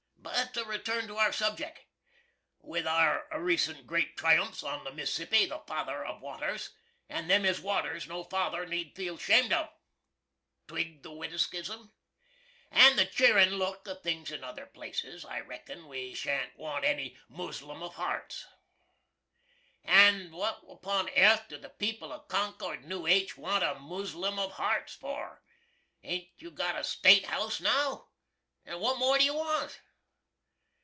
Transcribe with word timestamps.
But 0.23 0.53
to 0.55 0.65
return 0.65 1.07
to 1.07 1.17
our 1.17 1.31
subjeck. 1.31 1.87
With 2.59 2.85
our 2.85 3.25
resunt 3.31 3.85
grate 3.87 4.17
triumps 4.17 4.63
on 4.63 4.83
the 4.83 4.91
Mississippi, 4.91 5.45
the 5.45 5.59
Father 5.59 6.03
of 6.05 6.21
Waters 6.21 6.69
(and 7.09 7.29
them 7.29 7.45
is 7.45 7.59
waters 7.61 8.05
no 8.07 8.23
Father 8.25 8.65
need 8.65 8.93
feel 8.95 9.17
'shamed 9.17 9.51
of 9.53 9.69
twig 10.67 11.03
the 11.03 11.09
wittikism?) 11.09 11.91
and 12.69 12.99
the 12.99 13.05
cheerin' 13.05 13.55
look 13.57 13.87
of 13.87 14.01
things 14.03 14.29
in 14.29 14.43
other 14.43 14.65
places, 14.65 15.23
I 15.25 15.39
reckon 15.39 15.87
we 15.87 16.13
shan't 16.13 16.57
want 16.57 16.83
any 16.85 17.17
Muslum 17.29 17.81
of 17.81 17.95
Harts. 17.95 18.45
And 19.83 20.33
what 20.33 20.61
upon 20.69 21.07
airth 21.09 21.47
do 21.49 21.57
the 21.57 21.69
people 21.69 22.11
of 22.11 22.27
Concord, 22.27 22.83
N.H., 22.85 23.37
want 23.37 23.63
a 23.63 23.75
Muslum 23.75 24.37
of 24.37 24.53
Harts 24.53 24.93
for? 24.95 25.41
Hain't 26.01 26.29
you 26.37 26.51
got 26.51 26.75
the 26.75 26.83
State 26.83 27.25
House 27.27 27.59
now? 27.61 28.09
& 28.35 28.65
what 28.65 28.97
more 28.99 29.17
do 29.17 29.23
you 29.23 29.33
want? 29.35 29.81